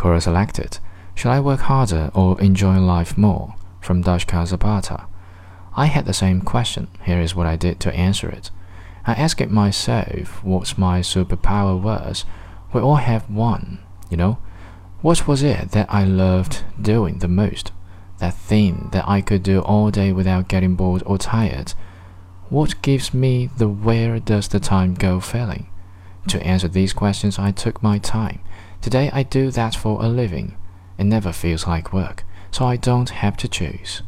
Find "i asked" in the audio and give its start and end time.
9.06-9.42